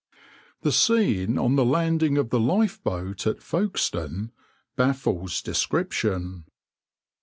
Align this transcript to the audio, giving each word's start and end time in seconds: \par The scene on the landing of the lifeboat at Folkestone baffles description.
\par 0.11 0.19
The 0.63 0.71
scene 0.71 1.37
on 1.37 1.57
the 1.57 1.63
landing 1.63 2.17
of 2.17 2.31
the 2.31 2.39
lifeboat 2.39 3.27
at 3.27 3.43
Folkestone 3.43 4.31
baffles 4.75 5.43
description. 5.43 6.45